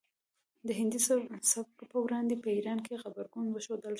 د 0.67 0.69
هندي 0.79 0.99
سبک 1.53 1.77
په 1.91 1.97
وړاندې 2.03 2.35
په 2.43 2.47
ایران 2.55 2.79
کې 2.85 3.01
غبرګون 3.03 3.45
وښودل 3.51 3.87
شو 3.87 3.89